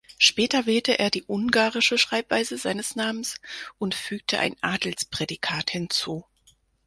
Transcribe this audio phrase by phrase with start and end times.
[0.17, 3.35] Später wählte er die ungarische Schreibweise seines Namens
[3.77, 6.25] und fügte ein Adelsprädikat hinzu.